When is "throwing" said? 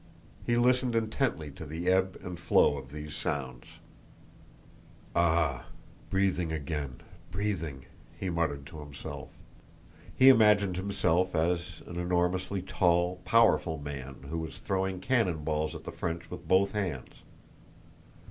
14.57-15.01